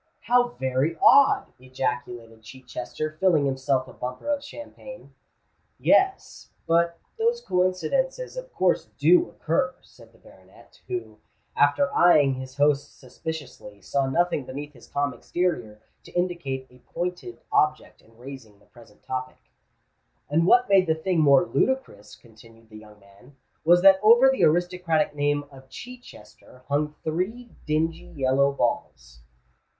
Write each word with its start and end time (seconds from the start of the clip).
"How 0.21 0.47
very 0.59 0.97
odd!" 0.99 1.53
ejaculated 1.59 2.41
Chichester, 2.41 3.11
filling 3.19 3.45
himself 3.45 3.87
a 3.87 3.93
bumper 3.93 4.27
of 4.29 4.43
champagne. 4.43 5.13
"Yes—but 5.77 6.97
those 7.19 7.39
coincidences 7.45 8.35
of 8.35 8.51
course 8.51 8.87
do 8.97 9.29
occur," 9.29 9.75
said 9.83 10.11
the 10.11 10.17
baronet, 10.17 10.81
who, 10.87 11.19
after 11.55 11.93
eyeing 11.93 12.33
his 12.33 12.57
host 12.57 12.97
suspiciously, 12.99 13.79
saw 13.79 14.07
nothing 14.09 14.43
beneath 14.43 14.73
his 14.73 14.87
calm 14.87 15.13
exterior 15.13 15.79
to 16.01 16.11
indicate 16.13 16.65
a 16.71 16.79
pointed 16.79 17.39
object 17.51 18.01
in 18.01 18.17
raising 18.17 18.57
the 18.57 18.65
present 18.65 19.03
topic. 19.03 19.51
"And 20.31 20.47
what 20.47 20.67
made 20.67 20.87
the 20.87 20.95
thing 20.95 21.19
more 21.19 21.45
ludicrous," 21.45 22.15
continued 22.15 22.69
the 22.71 22.77
young 22.79 22.99
man, 22.99 23.35
"was 23.63 23.83
that 23.83 23.99
over 24.01 24.31
the 24.31 24.45
aristocratic 24.45 25.13
name 25.13 25.43
of 25.51 25.69
Chichester 25.69 26.63
hung 26.69 26.95
three 27.03 27.51
dingy 27.67 28.05
yellow 28.15 28.51
balls." 28.51 29.19